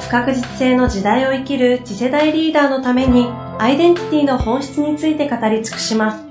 [0.00, 3.26] 不確実性の時代を生きる次世代リーダーのために
[3.58, 6.24] アイデンティティの本質について語り尽くします。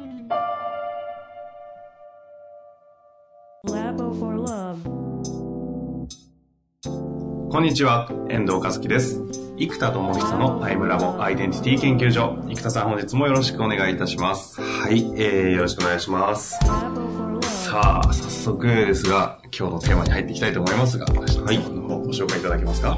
[7.49, 9.21] こんにちは、遠藤和樹です。
[9.57, 12.37] 生田智久のアイムラボアイデンティティ研究所。
[12.47, 14.61] 生田さん本日もよろしくお願いいたします。
[14.61, 16.59] はい、えー、よろしくお願いします。
[17.41, 21.11] さあ、早速ですが、今日のテーマに入っていきたいと思いますが、は
[21.51, 22.97] い、ご紹介いただけますか？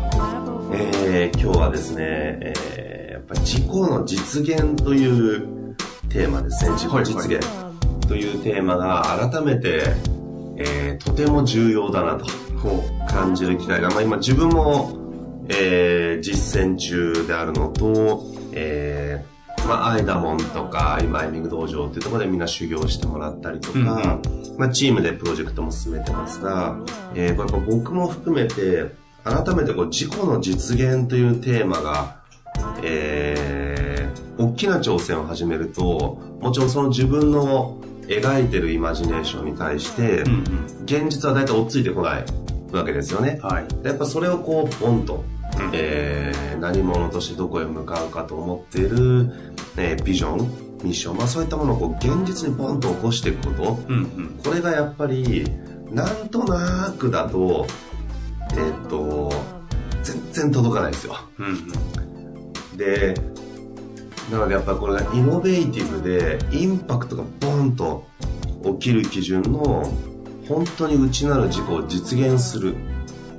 [0.72, 5.76] えー、今日はですね、えー、やっぱり自己の実現という
[6.10, 6.72] テーマですね。
[6.78, 9.82] 自己実現というテーマが改めて、
[10.58, 12.28] えー、とても重要だなと
[13.08, 14.96] 感じる機会が、まあ今自分も、
[15.50, 26.78] えー、実践中であるのと、えー、まあ、アイダモンとか、今、アイミング道場っていうところでみんな修行してもらったりとか、うん、まあ、チームでプロジェクトも進めてますが、
[27.16, 32.22] えー、これ僕も含めて、改めてこう自己の実現というテーマが、
[32.84, 40.44] えー、大きな挑戦を始めると、もちろんその自分の描いてるイマジネーションに対して、うんうん、
[40.84, 42.26] 現実は大体追っついてこない
[42.72, 43.40] わけですよね。
[43.42, 45.24] はい、やっぱそれをこう、ポンと、
[45.58, 49.32] うん、えー、何者としてどこへ向かうかと思っている、
[49.78, 50.38] えー、ビジョン、
[50.84, 55.46] ミッション、まあそういったものをこう現実にポンと起こしていくこと、うんうん、これがやっぱり、
[55.92, 57.68] なんとなくだと、
[58.54, 59.32] えー、っと、
[60.04, 61.18] 全然届かないですよ。
[61.38, 63.16] うんうん、で、
[64.32, 68.08] なのでやっぱこれがイノベーティブでインパクトがボンと
[68.64, 69.92] 起きる基準の
[70.48, 72.80] 本当に内なる自己を実現するっ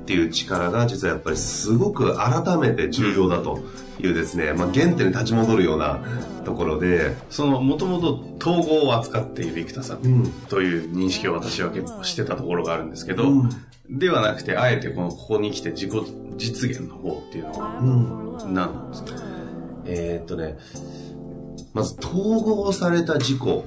[0.04, 3.60] ていう力が実はやっぱりすごく改めて重要だと
[4.00, 6.00] いうですね、まあ、原点に立ち戻るような
[6.44, 13.50] ところでそのもともと統合を扱っている生田さんという認識を私は結構してたところがあるんですけど、うん、
[13.88, 15.92] ではなくてあえてこのここに来て自己
[16.36, 17.80] 実現の方っていうのは
[18.44, 19.40] 何なんですか、うん
[19.86, 20.56] えー、っとね、
[21.72, 23.66] まず統合された事故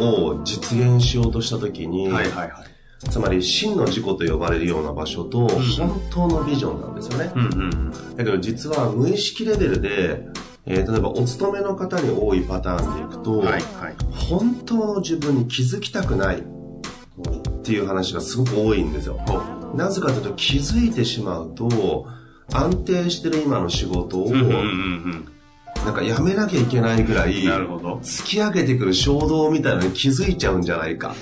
[0.00, 2.64] を実現しようとしたときに、はいはいは
[3.06, 7.32] い、つまり真の事故と呼ばれるような場所と、本当のビジョンなんですよね。
[7.34, 10.26] うんうん、だけど実は無意識レベルで、
[10.70, 13.62] えー、例えばお勤めの方に多いパターンでいくと、はいはい、
[14.12, 16.42] 本当の自分に気づきたくないっ
[17.62, 19.18] ていう話がすごく多いんですよ。
[19.74, 22.06] なぜかというと気づいてしまうと、
[22.52, 27.44] 安定してる今の仕事を、なんかやめなきゃいけないぐらい。
[27.44, 31.14] 突き上げてくる衝動みたいなのに気づいちゃうんじゃないか。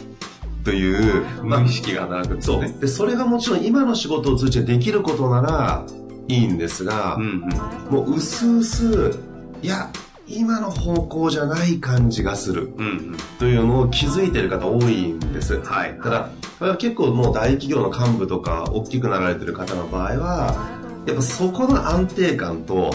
[0.64, 2.80] という、まあ、意識がなくて、ね、そう。
[2.80, 5.86] で、それがもちろん今の仕事を通じてできることなら
[6.28, 9.27] いいんですが、うんうん、もう薄々、
[9.62, 9.90] いや、
[10.26, 15.58] 今の方向じゃない感じがする、うんうん、というのを気づいてる方多いんです。
[15.60, 15.98] はい。
[16.02, 20.68] ただ、これは結構もう大企業の幹部とか大きくなられてる方の場合は、
[21.06, 22.92] やっぱそこの安定感と、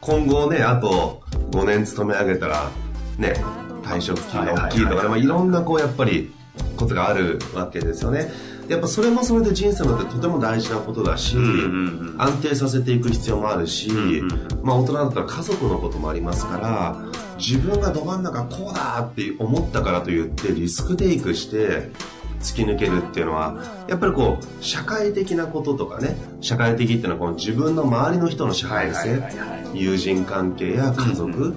[0.00, 2.70] 今後ね、あと5年勤め上げたら、
[3.16, 3.34] ね、
[3.82, 6.32] 退職金が大きいとか、まあ、いろんなこう、やっぱり、
[6.76, 8.30] ことがあるわけですよね。
[8.68, 11.36] やっぱそれもそれで人生のってとても大事なことだし、
[12.18, 13.90] 安定させていく必要もあるし、
[14.62, 16.96] まあ大人だったら家族のこともありますから、
[17.38, 21.90] 自分がど真ん中こうだって思ったからといってリスクテイクして、
[22.40, 29.22] 突き抜けるっていうのは、やっぱりこう、社会的なこととかね、社会的っていうのはこの自分の周りの人の社会性、
[29.74, 31.54] 友人関係や家族、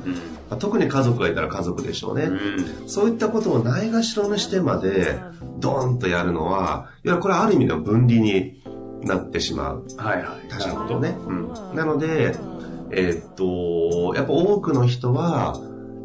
[0.49, 5.19] まあ、特に家族がいたら家族でしょうね、うん、そういったことをないがしろにしてまで、
[5.59, 8.61] ドーンとやるのは、いや、これはある意味の分離に
[9.01, 9.85] なってしまう。
[9.97, 10.49] はいはい。
[10.49, 11.15] 確かにね。
[11.27, 11.75] うん。
[11.75, 12.35] なので、
[12.91, 15.59] えー、っと、やっぱ多くの人は、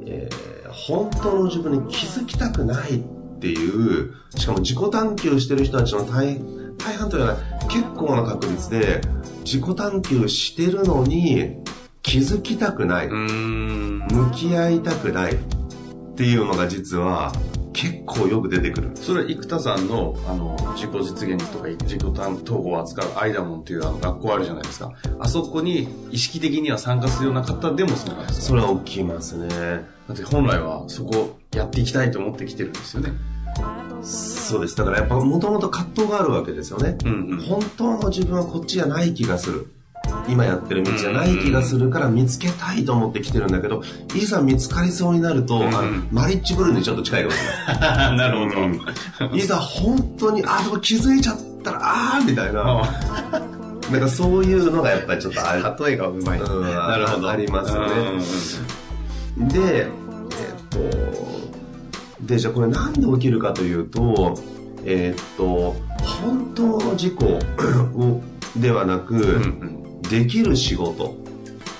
[0.06, 6.38] えー、本当の自分に気づきたくないっていう、しかも自己探求してる人たちの大
[6.78, 7.36] 大半というのは
[7.68, 9.00] 結構な確率で
[9.44, 11.56] 自己探求してるのに
[12.04, 15.36] 気づきたくない、向き合いたくないっ
[16.14, 17.32] ていうのが実は
[17.72, 18.90] 結構よく出てくる。
[18.94, 24.92] それは生田さんの、あの、自己実現とか自己統合を扱うアイダモンっていうあの学校あるじゃないですか。
[25.18, 28.46] あそこに意識的には参加するような方でもそうなんですか？
[28.46, 29.48] それは起きますね。
[29.48, 33.12] だって本来はそこやっていきたいと思ってきてるんですよね。
[34.02, 34.76] そうです。
[34.76, 36.98] だからやっぱもともと葛藤があるわけですよね。
[37.04, 39.73] うんうん、本当の自分はこっちじゃない気がする。
[40.28, 43.82] 今やってる道じゃない気がするから見つけたいと思って来てるんだけど、
[44.14, 48.16] いざ見つかりそうになると、うん、マリッジブルーにちょっと近いかもしれない。
[48.16, 48.48] なる
[49.18, 49.36] ほど。
[49.36, 52.64] いざ本当に、あ、でも気づいちゃったら、あーみたいな。
[53.92, 55.62] なんかそういうのがやっぱりちょっとある。
[55.84, 56.40] 例えがうまい。
[56.40, 57.28] うん、なるほど。
[57.28, 59.48] ありますよね。
[59.48, 59.88] で、えっ
[60.70, 60.78] と、
[62.22, 64.38] で、じゃあこれなんで起きるかというと、
[64.86, 68.22] えっと、本当の事故を
[68.56, 69.26] ではなく、うんう
[69.80, 71.16] んできる仕事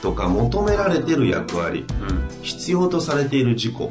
[0.03, 3.89] とか求められてる役割、うん、必要とされている事故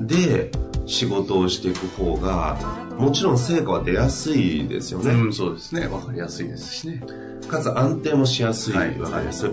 [0.00, 0.50] で
[0.86, 2.58] 仕事をしていく方が
[2.98, 5.88] もちろん成果は出やすいですよね、うん、そうですね。
[5.88, 7.02] 分かりやすいですしね。
[7.48, 8.92] かつ安定もしやすいわけ
[9.26, 9.52] です、は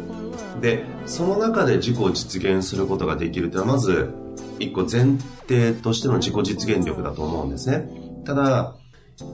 [0.59, 4.13] い、でその中で自己を実現することができるというのはまず
[4.59, 5.17] 一個前
[5.47, 7.89] 提としての自己実現力だと思うんですね。
[8.25, 8.75] ただ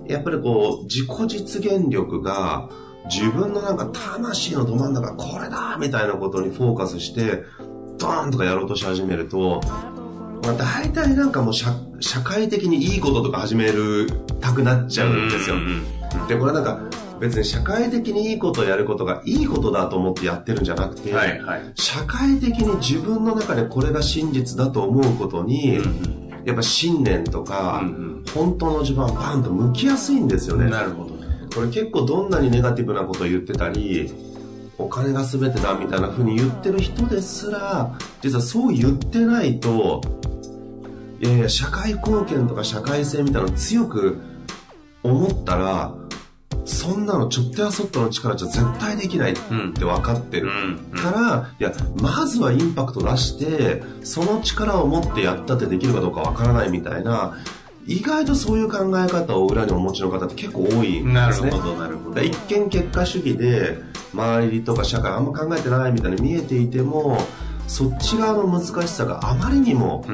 [0.07, 2.69] やっぱりこう自己実現力が
[3.09, 7.43] 自分のなんか魂のど真ん中これだみたいなことにフォーカスして
[7.97, 9.61] ドーンとかやろうとし始めると、
[10.43, 14.07] まあ、大体なんかもう社社会的にいいこととか始める
[14.39, 15.55] たくなっちゃうんですよ。
[16.27, 16.79] でこれなんか
[17.19, 30.69] 別に社会的にいいことをやることがいいことだと思ってやってるんじゃなくて、はいはい、社会的に自分の中でこれが真実だと思うことに、うんやっぱ信念とか、うんうん、本当の自分はバンと向きやすいんですよね。
[30.69, 31.16] なるほど。
[31.57, 34.13] これ結構どんなにネガティブなことを言ってたり、
[34.77, 40.01] お金が全てだみたいな風に言ってる人ですら、実はそう言ってないと、
[41.19, 44.19] いやいや、社会貢献とか社会性みたいなの強く
[45.01, 45.95] 思ったら、
[46.63, 49.35] そんなのちょっとやそっとの力じゃ絶対できないっ
[49.73, 50.51] て分かってる、
[50.93, 57.35] から、いや、まずはインパクト出して、その力を持ってやったってできるかどうか分からないみたいな、
[57.87, 61.13] 意外とそういう考え方を裏にお持ちの方って結構多いんですね。
[61.13, 62.21] なるほど、なるほど。
[62.21, 63.79] 一見結果主義で、
[64.13, 67.17] 周りとか社会あんま考えてないみたいに見えていても、
[67.67, 70.05] そっち側の難しさがあまりにも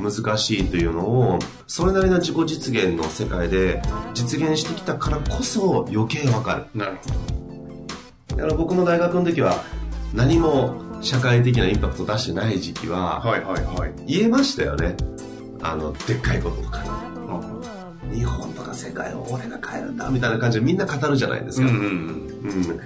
[0.00, 1.38] 難しいというのを、
[1.68, 3.82] それなりの自己実現の世界で
[4.14, 6.64] 実現してきたからこそ余計わかる。
[6.74, 8.36] なるほど。
[8.36, 9.62] だから僕も大学の時は
[10.12, 13.92] 何も社会的なインパクト出してない時期は、はいはいはい。
[14.06, 14.96] 言えましたよね。
[15.60, 17.01] あの、でっかいこととか。
[18.12, 21.68] 日本とか世界を俺が変えるんだみたいな感じでみんな語るじゃないですか。
[21.68, 22.80] うん、うんうん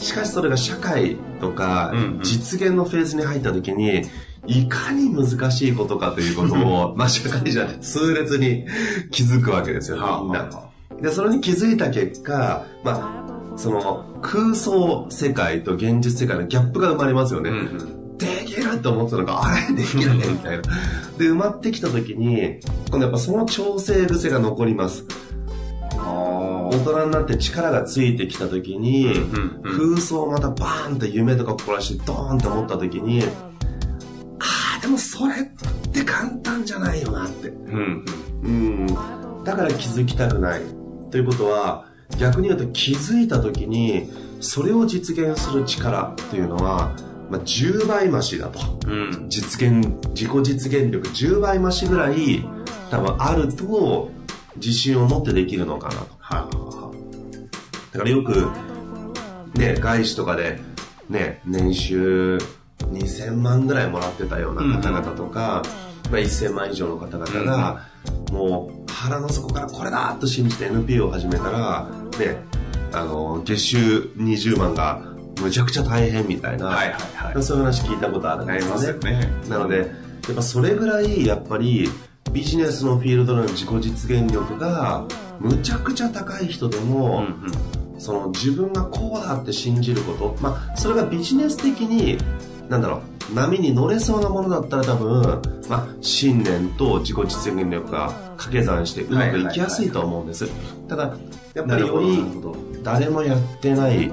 [0.00, 1.92] しかしそれが社会とか
[2.22, 4.02] 実現のフェーズに入った時に、
[4.46, 8.66] いかに難しいことかということを、 まあ社会じゃ痛烈に
[9.10, 10.48] 気づくわけですよ、みんな。
[11.00, 13.24] で、それに気づいた結果、ま
[13.54, 17.50] あ、その空想世界と現実世界のギャップが生まれますよね。
[17.50, 17.99] うんうん、
[18.72, 20.62] できると思ってたのが、あれできるねみたいな。
[21.18, 25.04] で、埋まってきた時に、今度やっぱその調整癖が残ります。
[26.72, 29.12] 大人になって力がついてきた時に、
[29.64, 33.24] 空想をまたバーンって夢とか凝らしてドーンって思った時に、
[34.38, 37.48] ああ、でもそれって簡単じゃないよなって。
[37.48, 38.04] うん。
[38.42, 38.86] うん。
[39.44, 40.62] だから気づきたくない。
[41.10, 41.86] ということは、
[42.18, 44.08] 逆に言うと気づいた時に、
[44.40, 46.94] それを実現する力っていうのは、
[47.30, 48.58] まあ、10倍増しだと。
[48.86, 49.26] うん。
[49.28, 52.44] 実現、自己実現力10倍増しぐらい
[52.90, 54.10] 多分あると、
[54.56, 56.06] 自信を持ってできるのかなと。
[56.18, 57.92] はい。
[57.92, 58.48] だからよく、
[59.54, 60.60] ね、外資とかで、
[61.08, 62.38] ね、年収
[62.78, 65.62] 2000万ぐらいもらってたような方々とか、
[66.06, 67.86] うん、まあ、1000万以上の方々が、
[68.32, 71.88] もう腹の底からこれだと信じて NPO を始めたら、
[72.18, 72.42] ね、
[72.92, 75.02] あの、月収20万が
[75.40, 79.10] むちゃくちゃ大変みたいな、はいはいはい、そういう話聞いたことあるんですよね。
[79.10, 79.32] ね。
[79.48, 79.84] なので、や
[80.32, 81.88] っぱそれぐらい、やっぱり、
[82.32, 85.04] ビジネスのフィールドの自己実現力が
[85.40, 88.00] むちゃくちゃ高い人でも、うんうん。
[88.00, 92.16] その自分がこうだって信じること、まあ、それがビジネス的に、
[92.68, 100.48] なんだろう、波に乗れそうなものだったら多分、まあ、信念と自己実現力が掛け算してうまくいきやすいと思うんです。
[100.88, 101.14] ただ、
[101.54, 102.24] やっぱりより
[102.82, 104.10] 誰もやってない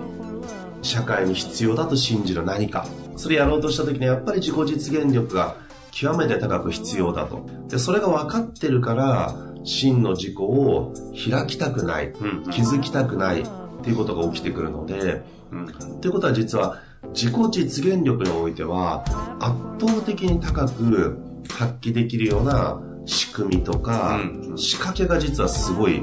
[0.82, 2.86] 社会に必要だと信じる何か。
[3.16, 5.56] それやろうとした時にやっぱり自己実現力が
[5.92, 7.46] 極めて高く必要だと。
[7.68, 10.94] で、それが分かってるから、真の自己を
[11.30, 12.14] 開きたくない、
[12.52, 13.44] 気づきたくない、
[13.78, 15.68] っていうことが起きてくるので、うん、
[16.02, 16.82] ということは実は
[17.14, 19.04] 自己実現力においては
[19.40, 21.18] 圧倒的に高く
[21.50, 24.20] 発揮できるような仕組みとか、
[24.50, 26.02] うん、仕掛けが実はすごい、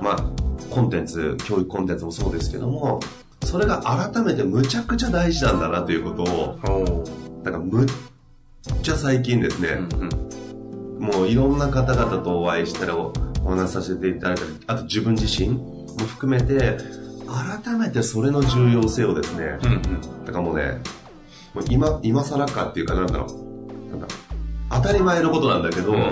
[0.00, 0.16] まあ、
[0.70, 3.00] コンテンツ、教育コンテンツもそうですけども、
[3.44, 7.04] それが改めてむちゃくちゃ大事なんだなということを、
[7.42, 7.88] だからむっ
[8.82, 10.10] ちゃ最近ですね、うん
[10.98, 13.12] うん、もういろんな方々とお会いしたらお
[13.44, 16.78] 話しさせていただいたり、あと自分自身も含めて、
[17.26, 20.80] 改めてそれの重要性をですね、うんうん、だからもうね、
[21.54, 24.08] もう今、今更かっていうかなんだろう、なんか
[24.70, 26.10] 当たり前のことなんだけど、うん、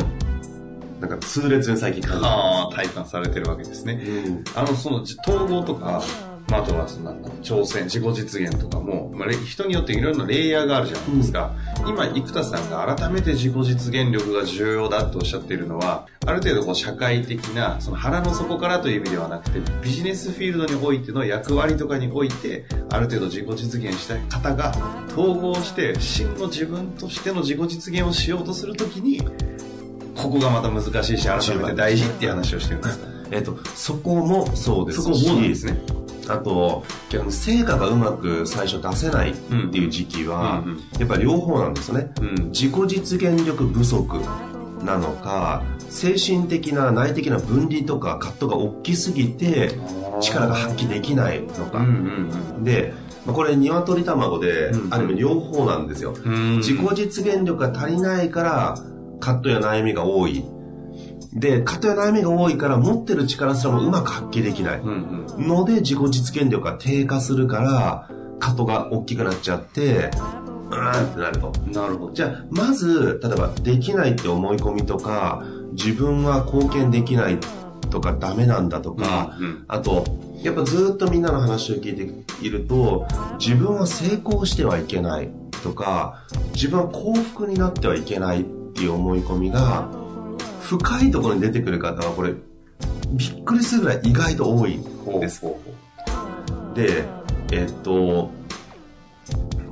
[1.00, 3.94] なんか痛烈に最近感じああ、体感されてるわけですね。
[3.94, 6.02] うん、あの、その統合とか、
[6.48, 11.54] まあ、あとはその挑戦、自己実現とかも、まあ、人によっていろんなレイヤーがあるじゃないですか。
[11.82, 24.72] うん、今、生田さんが改めて自己実現力が重要だとおっしゃっているのは、ある程度こう社会的な、その腹の底からという意味ではなくて、ビジネスフィールドにおいての役割とかにおいて、ある程度自己実現したい方が
[25.08, 29.20] 統合して、真の自分としての自己実現をしようとするときに、
[30.14, 33.00] ここがまた難しいし、改めて大事っていう話をしてるんです。
[33.30, 35.78] えっと、そこもそうですし、そこもですね。
[36.28, 36.84] あと
[37.28, 40.64] 成果がうまく最初出せないっていう時期は、
[40.98, 44.20] やっぱり両方なんですよね、うん、自己実現力不足
[44.84, 49.70] なのか精神的な内的な分離とかカットが大きすぎて
[50.20, 51.84] 力が発揮できないのか、
[52.62, 52.92] で
[53.26, 56.14] これ鶏卵で、ある意味両方なんですよ、
[56.58, 58.78] 自己実現力が足りないから
[59.20, 60.44] カットや悩みが多い
[61.36, 68.08] で、とや悩みが多いから持ってる力すらもうまく発揮できないので自己実現力が低下するから
[68.56, 70.10] トが大きくなっちゃって、
[70.70, 71.52] うーんってなると。
[71.66, 72.12] なるほど。
[72.12, 77.38] じゃあ、まず、例えば、できないって思い込みとか、自分は貢献できない
[77.90, 80.04] とか、ダメなんだとか、うんうん、あと、
[80.42, 83.06] やっぱずっとみんなの話を聞いていると、
[83.38, 85.30] 自分は成功してはいけない
[85.62, 86.24] とか、
[86.54, 89.88] 自分は幸福になってはいけないっていう思い込みが、
[90.66, 92.34] 深いところに出てくる方はこれ
[93.12, 95.42] びっくりするぐらい意外と多いんです。
[96.74, 97.04] で
[97.52, 98.30] えっと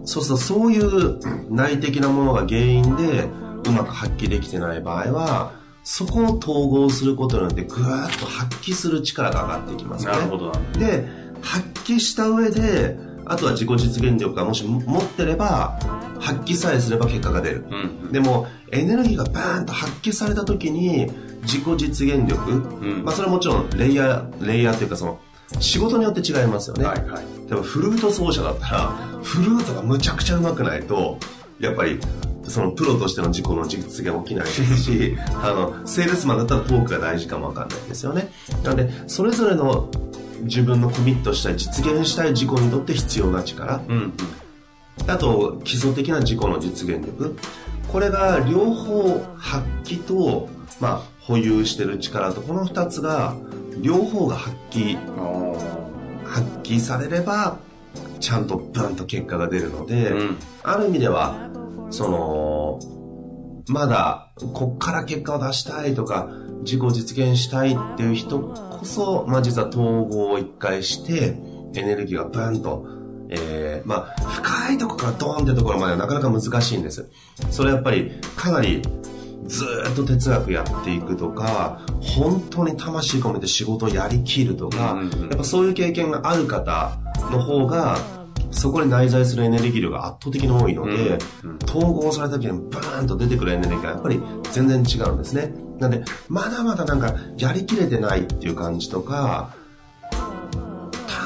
[0.04, 1.18] そうするとそういう
[1.50, 3.24] 内的なものが原因で
[3.66, 10.12] うまく発揮できてない場合はそこを統合することによってぐわっと発揮する力が上がってきますね。
[10.12, 10.52] なるほど。
[10.78, 11.06] で
[11.42, 15.78] 発揮した上であとは自己実現力がもし持ってれば
[16.20, 21.06] 発揮さえすれば結果が出る、うん、でもエネルギーがバーンと発揮された時に
[21.42, 25.20] 自己実現力、うん、まあそれはもちろんレイヤーレイヤーっていうかその
[25.60, 28.88] 仕事によって違いますよね、はいはい、例えばフルート奏者だったら
[29.22, 31.18] フルートがむちゃくちゃうまくないと
[31.60, 32.00] やっぱり
[32.48, 38.30] そのプロとしての自己の実現起きないですし あのセールスマンだったらトークが大事かもわかんないですよね。
[38.62, 39.88] なのでそれぞれの
[40.44, 44.12] 自分のコミットしたい実現したい自己にとって必要な力、うん、
[45.06, 47.36] あと基礎的な自己の実現力。
[47.88, 50.48] これが両方発揮と、
[50.80, 53.36] まあ、保有してる力とこの2つが
[53.80, 54.98] 両方が発揮
[56.24, 57.58] 発揮されれば
[58.18, 61.50] ちゃんとブンと結果が出るので、うん、ある意味では
[61.90, 62.80] その
[63.68, 66.28] まだこっから結果を出したいとか
[66.64, 68.38] 自己実現したいっていう人
[68.84, 71.36] こそ、まあ、実は統合を一回して
[71.74, 72.86] エネルギーがブンと
[73.30, 77.10] えー、まあ、深いとこからドーンってところまではなかなか難しいんです。
[77.50, 78.82] それやっぱりかなり
[79.46, 84.98] ずっと哲学やっていくとか、本当に魂込めて仕事をやりきるとか、
[85.30, 86.98] やっぱそういう経験がある方
[87.32, 87.96] の方が、
[88.50, 91.18] そこに内在するエネルギー量が圧倒的に多いので、
[91.66, 94.20] 統合された時にバーンと出てくるエネルギーがやっぱり
[94.52, 95.52] 全然違うんですね。
[95.78, 99.54] なんで、まだまだなんかやりきれてないっていう感じとか、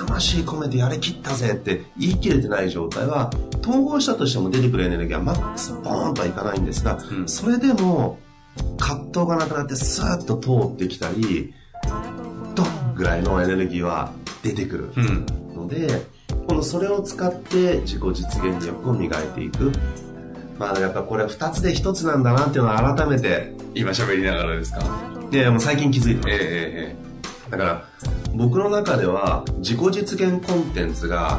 [0.08, 3.30] 魂込めてやりきったぜって言い切れてない状態は
[3.62, 8.18] 統合したとしても出てくるエネルギーはマックスボーンとはいかないんですが、うん、それでも
[8.78, 11.54] 葛藤がなくなってスーッと通ってきたり
[12.54, 14.12] ドンぐらいのエネルギーは
[14.42, 14.92] 出てくる
[15.54, 19.72] ので、うん、今度それを使って自己実現力を磨いていく
[20.58, 24.80] まあやっぱこれ2つで1つなんだなっていうのは改めて今喋りながらですか？
[25.30, 27.84] いやもう最近気づいてます、えー、だから
[28.34, 31.38] 僕の中では自己実現コンテンツが、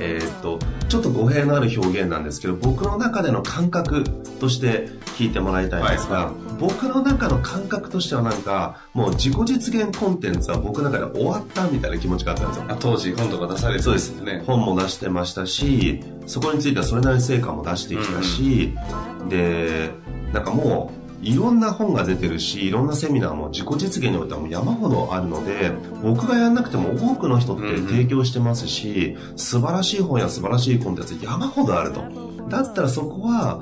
[0.00, 4.04] えー、っとちょっと語弊のある表現なんですけど僕の中での感覚
[4.40, 12.76] として聞いてもらいたいんですが、はい、僕の中の感覚としてはなんかもう自己実現コンテンツは僕の中で終わったみたいな気持ちがあったんですよ。
[12.78, 14.20] 当時本とか出されて、そうです。
[14.22, 18.74] ね本も出してましたしそこについてはそれなりに成果も出してきたし、
[19.20, 19.90] うん、で
[20.32, 25.72] なんかもういろんな本が出てるしいろんなセミナーも自己実現においてはもう山ほどあるので
[26.02, 32.02] 僕がやんなくても多くの人って提供してますし、うんうん、素晴らしい本や素晴らしいコンテンツ山ほどあると。
[32.48, 33.58] だったらそこは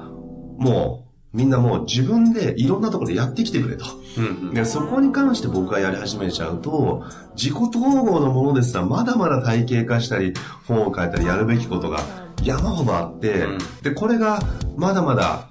[0.59, 3.85] もうみんなもう自分でいろんなところでやってきてくれと、
[4.17, 7.05] うんうん、でそこに関して僕がやり始めちゃうと
[7.37, 10.33] 自己統合のものですらまだまだ体系化したり
[10.67, 12.01] 本を書いたりやるべきことが
[12.43, 14.41] 山ほどあって、うん、でこれが
[14.77, 15.49] まだまだ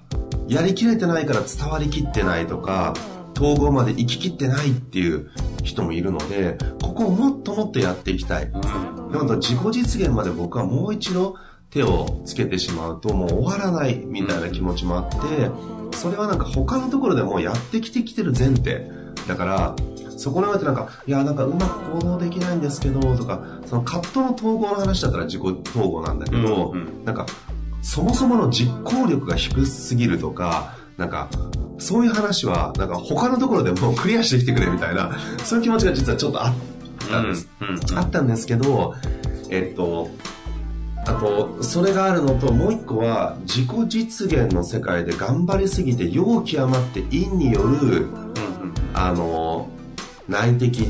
[0.48, 2.94] やりきれてないから伝わりきってないとか、
[3.36, 5.30] 統合まで行ききってないっていう
[5.64, 8.50] 人もいるので、ここをもっともっとやっていきたい。
[8.50, 11.36] でも自己実現まで僕はもう一度
[11.70, 15.18] 手をつけてしまうともう終わらないみたいな気持ちもあって、
[15.98, 18.90] それはなんか他のところでもやってきてきてる前提。
[19.28, 19.76] だから、
[20.18, 27.26] そこにおいてなんか、いや、なんかうまく行動できないんですけど、とか、その葛藤の統合の話だったら自己統合なんだけど、うんうん、なんか、
[27.86, 31.30] そもそもの実行力が低すぎるとか、なんか、
[31.78, 36.54] そういう話は、なんか他のところでもうクリアしてきてくれみたいな、そういう気持ちが実はちょっとあっ
[37.12, 37.48] たんです。
[37.62, 38.96] うんうんうん、あったんですけど、
[39.52, 40.10] えっと、
[41.06, 49.70] あと、それがあるのと、もう一個は、自己実現の世界で頑張りすぎて、陽極まって陰による、うんうん、あの、
[50.28, 50.88] 内的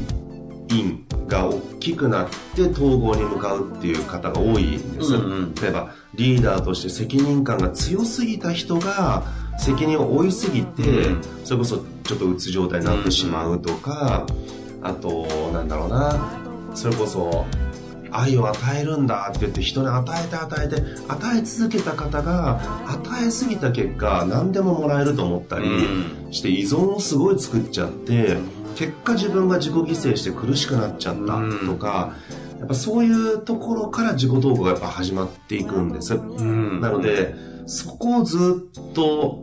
[0.70, 0.96] 陰
[1.28, 1.60] が大
[1.92, 9.24] きくなって統合に向かうっていう方が多いんです、うんうん、例えばリーダーとして責任感が強すぎた人が
[9.58, 14.25] 責任を負いすぎて、うん、それこそちょっとうつ状態になってしまうとか、
[14.82, 16.42] うん、あとなんだろうな。
[16.75, 17.46] それこそ
[18.12, 20.75] 愛を与えるんだって言って人に与えて与えて
[21.08, 25.65] 与え続けた方が与えすぎた結果何でももらえると思ったり
[26.32, 28.38] して依存をすごい作っちゃって
[28.75, 32.13] 結果自分が自己犠牲して苦しくなっちゃったとか、
[32.60, 36.15] やっぱそういうところから自己投稿がやっぱ始まっていくんです。
[36.15, 39.39] なので、そこをずっと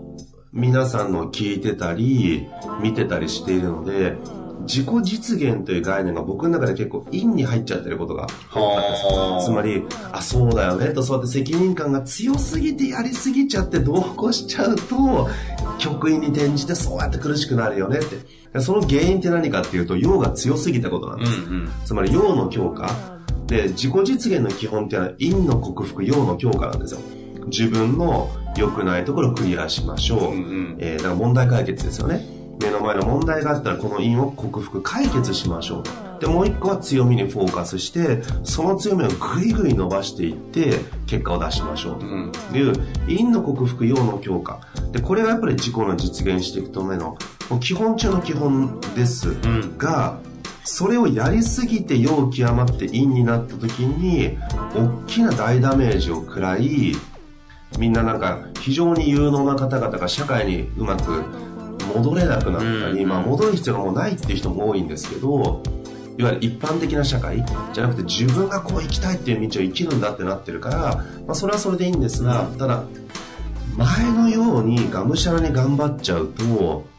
[0.53, 2.47] 皆さんの聞いてたり、
[2.83, 4.17] 見てたりしているので、
[4.67, 9.47] 自己実現という概念が僕の中で結構陰に入っちゃってることが多かったです。
[9.47, 15.29] つまり、あ、そうだよねと、そうやって責任感が強すぎてやりすぎちゃって同行しちゃうと、
[15.79, 18.42] 局員に転じてそうやって苦しくなるよねって。
[18.61, 21.41] その原因って何かっていうと、陽が強すぎたことなんです。
[21.41, 22.91] うんうん、つまり陽の強化。
[23.47, 27.01] で、自己実現の基本っていうのは陰の克服、陽の強化なんですよ。
[27.47, 30.19] 自分の良くないところをクリアしましょう。
[30.19, 32.43] うんうん、えー、だから問題解決ですよね。
[32.63, 41.99] 目の前の問題があったらこの因を克服解決しましょうでもう一個は強みにフォーカスしてその強みをぐいぐい伸ばしていって結果を出しましょう
[42.51, 42.75] という
[43.09, 44.61] 因の克服用の強化
[44.93, 47.17] でこれがやっぱり自己の実現していくための
[47.53, 49.37] もう基本中の基本です
[49.77, 50.19] が、
[50.65, 54.39] それをやりすぎて陽極まって陰になった時に
[54.75, 56.95] 大きな大ダメージを食らい
[57.79, 61.25] みんななんか非常に有能な方々が社会にうまく
[61.95, 65.63] 戻れなくなったり、まあ、戻る必要がもうないっていう人も多いんですけど
[66.17, 70.77] いわゆる一般的な社会じゃなくて自分がこう生きたいっていう道を生きるんだってなってるから、
[71.27, 72.85] まあ、それはそれでいいんですがただ
[73.77, 76.92] 前のようにがむしゃらに頑張っちゃうと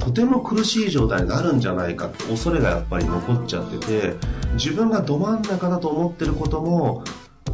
[0.00, 4.14] とても苦しい状態になるんじゃないかって恐れがやっぱり残っちゃってて
[4.54, 7.04] 自分がど真ん中だと思ってることも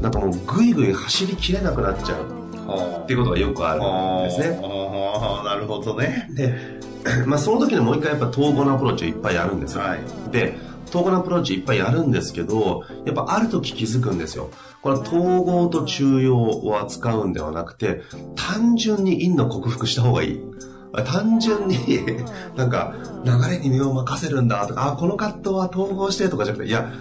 [0.00, 2.44] なんかもうぐいぐい走りきれなくなっちゃう
[3.02, 4.56] っていうことがよくあるんですね。
[5.44, 6.28] なるほどね。
[6.32, 6.54] で、
[7.26, 9.82] まあその時にもう一回やっぱ統合のアプローチをいっぱいやるんですよ。
[9.82, 10.00] はい、
[10.30, 10.56] で、
[10.88, 14.50] 統合のアプローチいっぱいやるんですけど、やっぱある時気づくんですよ。
[14.80, 18.02] これは統合と中庸を扱うんではなくて、
[18.36, 20.40] 単純に陰の克服した方がいい。
[21.02, 21.78] 単純に
[22.56, 26.92] なんか、流れに身を任せるんだとか、あ、この葛藤は統合してとかじゃなくて、いや、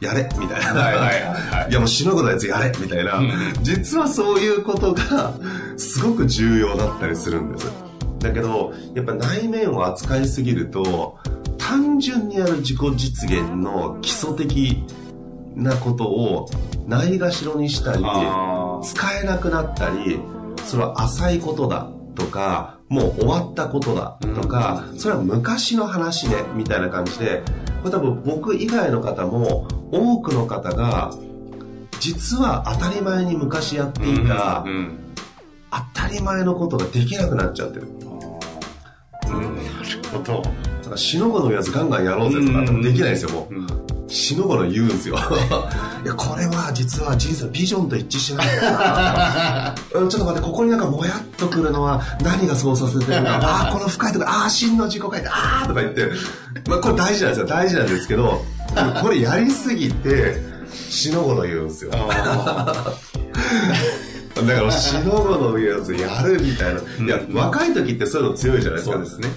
[0.00, 0.80] やれみたいな。
[0.80, 1.70] はいはいはい。
[1.70, 3.20] いやもう死ぬことのやつやれみたいな。
[3.62, 5.32] 実はそういうことが
[5.76, 7.70] すごく重要だったりするんです。
[8.20, 11.18] だけど、やっぱ内面を扱いすぎると、
[11.58, 14.84] 単純にある自己実現の基礎的
[15.54, 16.48] なことを
[16.86, 18.04] ないがしろにしたり、
[18.82, 20.20] 使えなくなったり、
[20.64, 27.42] それは浅いことだとか、もう終わったことだとか、それは昔の話ね、みたいな感じで、
[27.82, 31.10] これ多分僕以外の方も多くの方が
[32.00, 34.64] 実は当たり前に昔やっていた、
[35.94, 37.88] 当たり前のことができなくなっちゃってる。
[39.28, 40.42] うん、なるほど。
[40.42, 40.50] だ
[40.84, 43.95] から死の子のやつガンガンやろうぜとかできないですよ、もう。
[44.06, 45.16] うん死ぬ頃言うんですよ。
[46.04, 53.26] いや、これは実は人生のビジョンと一致しないから ちょっと待って、ここになんかもやっとくるのは何がそうさせてるの？
[53.26, 53.40] か。
[53.42, 56.08] ああ、この深いところ、ああ、真の自己回転、ああとか言って、
[56.68, 57.46] まあこれ大事なんですよ。
[57.46, 58.44] 大事なんですけど、
[59.02, 60.40] これやりすぎて、
[60.88, 61.90] 死の頃言うんですよ。
[61.90, 62.04] だか
[64.62, 66.80] ら死の頃のやつやるみたいな。
[66.80, 68.96] いや、若い時ってそういうの強いじゃないですか。
[68.96, 69.28] そうですね。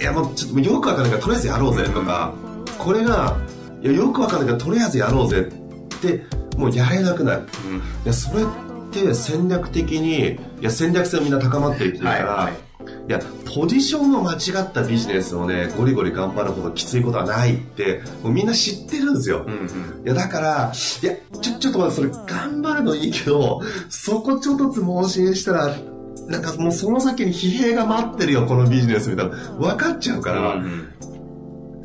[0.00, 2.32] いや、もうちょっとよくわかんないから、とりあえずやろうぜとか、
[2.78, 3.36] これが、
[3.82, 5.50] いやよくわかんないけどとりあえずやろうぜ。
[5.96, 6.24] って
[6.56, 8.46] もうやれなくなる、うん、いやそれっ
[8.92, 12.66] て戦略的にいや戦略性みんな高まっていってるから、はいはい。
[13.08, 13.20] いや、
[13.54, 19.44] ポジションの間違ったビジネスをね、ゴリゴリ頑張るほどきついことはないって、もうみんな知ってるんですよ。
[19.46, 19.54] うん
[19.98, 25.76] うん、いや、だから、いや、ちょ、ちょっと待って、それ頑張るのいいけど、そこちょっとつ盲信したら、
[26.28, 29.36] なんかもうその先に疲弊が待ってるよ、このビジネスみたいな。
[29.58, 30.88] 分かっちゃうから、うんうん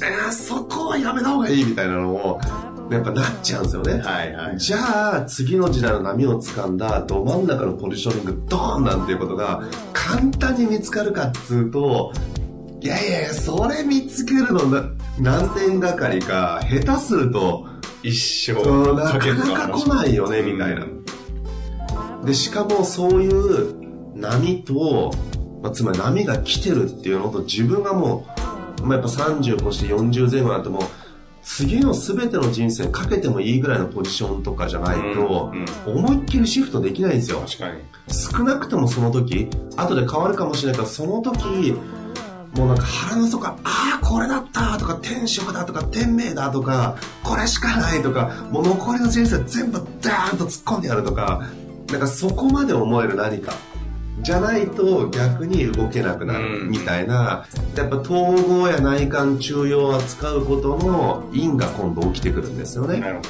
[0.03, 2.39] えー、そこはやめた方がいいみたいなのを、
[2.89, 3.93] やっぱなっちゃうんですよね。
[4.01, 4.57] はいはい。
[4.57, 12.11] じゃあ、次の時代の波を掴んだど真ん中のポジショニングドーンなんていうことが簡単に見つかるかっつうと、
[12.81, 17.67] いやいやそれ見つけるのな何年がかりか、下手すると、
[18.03, 18.53] 一生
[18.95, 20.85] なかなか来ないよね、みたいな。
[22.25, 23.75] で、しかもそういう
[24.15, 25.11] 波と、
[25.61, 28.40] まあ、つまり波が来てるっていうのと自分がもう、
[28.81, 30.83] まあ、やっぱ30越して40前後になっても
[31.43, 35.51] 次の全ての人生かけてもいいぐらいのポジションとかじゃないと、
[35.87, 37.41] 思いっきりシフトできないんですよ。
[37.41, 37.81] 確かに。
[38.09, 41.75] 少なくともその時、後で変わるかもしれないけど、その時、
[42.55, 51.41] もうなんか腹の底から、ああ、これだったとか、転職だとか、天命だとか、これしかないとか、もう残りの人生全部ダーンと突っ込んでやるとか、
[51.89, 53.53] なんかそこまで思える何か。
[54.21, 57.45] じゃないと逆に動けなくなるみたいな、
[57.75, 62.99] やっぱ統合や内観中庸を扱うことの因が今度起きてくるんですよね。
[62.99, 63.21] なるほ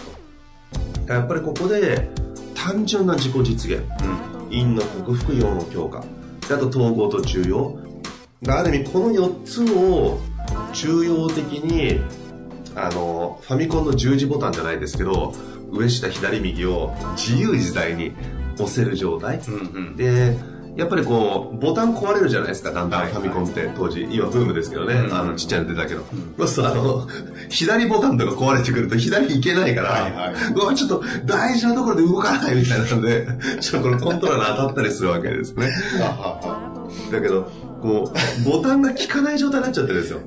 [1.08, 1.14] ど。
[1.14, 2.10] やっぱりここで
[2.56, 3.82] 単純な自己実現、
[4.50, 6.04] うん、因の克服、陽の強化、
[6.46, 7.78] あと統合と中庸
[8.44, 10.20] がある意味この4つを
[10.74, 12.00] 中庸的に
[12.76, 15.34] あのファミコンの十字ボタンじゃないですけど
[15.72, 18.14] 上下左右を自由自在に
[18.56, 20.38] 押せる状態、うんうん、で
[20.78, 24.08] やっぱりこう、ボタン壊れるじゃないですか、だんだんファミコンって、当時。
[24.10, 26.04] 今ブームですけどね、あの、ちっちゃいの出たけど。
[26.38, 27.08] そうすると、あの、
[27.50, 33.28] 左ボタンとか壊れてくると左に行けないから、はいはい、うわ、ちょっと大事なところで動かないみたいなので、
[33.60, 35.70] ちょっとこのコントローラー当たったりするわけですね。
[37.12, 38.12] だけど、こ
[38.46, 40.20] う、ボタンが効かない状態になっちゃってるんですよ。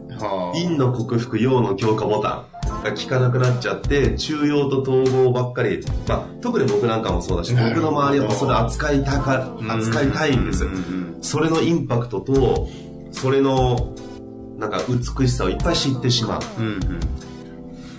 [0.52, 2.53] 陰の克服、陽の強化ボタン
[2.84, 10.66] が効かなくなっちゃって、中庸と統合ばっかり、まあ、特に僕なんかもそうだし、僕の周りはそれ扱いたか、扱いたいんです。
[11.22, 12.68] それのインパクトと、
[13.10, 13.94] それの、
[14.58, 16.40] なんか美しさをいっぱい知ってしまう。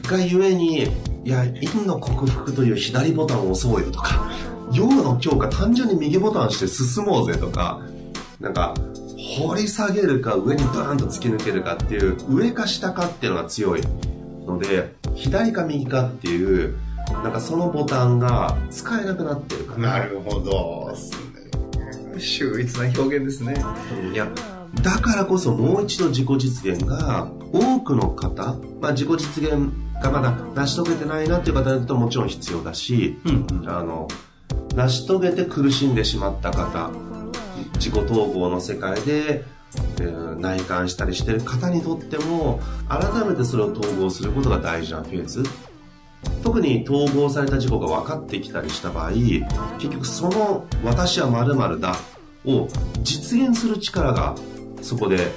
[0.07, 4.31] がゆえに、いや、陰の克服という左ボタンを押そうよとか、
[4.71, 7.81] 陽の強化単純に右ボタンして進もうぜとか、
[8.39, 8.75] なんか、
[9.17, 13.81] 掘り下げるか上にドーンと突き抜けるかっていう上か下かっていうのが強い
[14.45, 16.77] ので左か右かっていう
[17.23, 19.99] なんかそのボタンが使えなくなってるかな。
[19.99, 20.95] るほど。
[22.17, 23.55] 秀逸な表現ですね。
[24.13, 24.27] いや
[24.81, 34.07] だからこそもう一度自己実現が多くの方、まあ、自己実現がまだ成し遂げてないなっていう方だともちろん必要だし、うん、あの
[34.75, 36.91] 成し遂げて苦しんでしまった方
[37.75, 39.64] 自己統合の世界で、えー、
[40.39, 42.59] 内観したりしてる方にとっても
[42.89, 45.43] 改めてそれを統合することが大事なフェーズ。
[46.43, 51.95] 特に統合された事故が分かってきたりした場合結局その「私は〇〇だ」
[52.45, 52.67] を
[53.03, 54.35] 実現する力が
[54.81, 55.31] そこで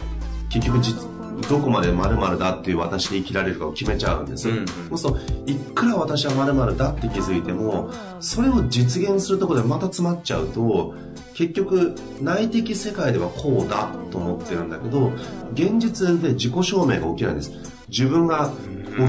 [0.49, 1.07] 結局実
[1.49, 4.49] どこまで〇〇だっていう私で生きられるかを決めちゃうんです。
[4.49, 10.95] うん、そうすると、いくら私は〇〇だって気づいても、それを実現するところでまた詰まっちゃうと、
[11.35, 15.13] 結局内的世界ではこうだと思ってるんだけど
[15.53, 17.53] 現実で自己証明が起きないんです。
[17.89, 18.51] 自分が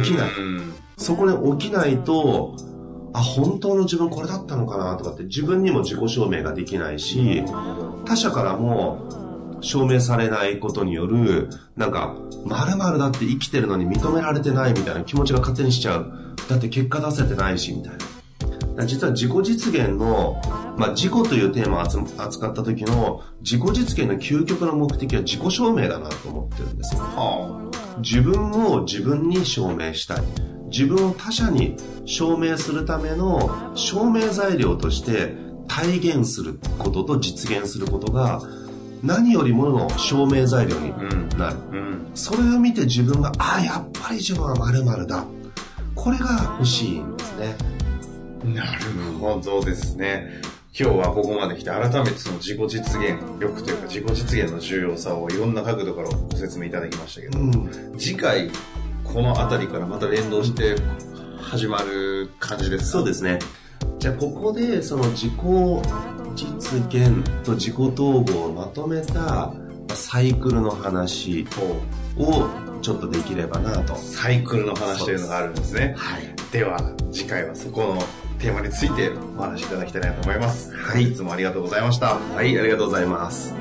[0.04, 0.30] 起きない。
[0.98, 2.56] そこで起きないと
[3.13, 7.44] あ本当の自分これだったのかなとかって自分にも自己証明ができないし
[8.06, 9.29] 他者からも
[9.62, 16.13] 証明されないことによるなんか〇〇だって生きてるのに認められてないみたいな気持ちが勝手にしちゃう
[16.50, 20.41] だって結果出せてないしみたいな実は自己実現の、
[20.78, 27.02] まあ、自己というテーマを扱った時の自己実現の究極の目的は自己証明だなと思ってるんですよ。
[27.02, 30.24] はあ、自分を自分に証明したい。
[30.72, 35.36] 自分を他者に証明するための証明材料として
[35.67, 38.41] 体現することと実現することが
[39.04, 40.92] 何よりもの証明材料に
[41.38, 41.58] なる。
[41.72, 45.26] うんうん、それを見て自分が、ああ、やっぱり自分は〇〇だ。
[45.96, 47.56] これが欲しいんですね。
[48.44, 48.82] なる
[49.20, 50.42] ほどですね。
[50.80, 58.52] 今日はここまで来て改めてその自己実現力というか自己実現の重要さをいろんな角度からご説明いただきましたけど、うん、次回
[59.04, 60.76] この辺りからまた連動して
[61.42, 63.00] 始まる感じですか？
[63.00, 63.40] そうですね。
[63.98, 65.34] じゃあここでその自己
[66.39, 69.52] 実現と自己統合をまとめた
[69.89, 71.45] サイクルの話
[72.17, 72.47] を
[72.82, 73.95] ちょっとできればなと。
[73.95, 75.95] サイクルの話というのがあるんですね。
[75.97, 76.23] はい。
[76.52, 76.80] では
[77.12, 78.02] 次回はそこの
[78.39, 80.73] テーマについてお話しいただきたいなと思います。
[80.73, 81.12] はい。
[81.12, 82.15] いつもありがとうございました。
[82.15, 83.59] はい、ありがとうございます。